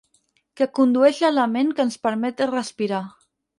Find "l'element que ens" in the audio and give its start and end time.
1.25-2.01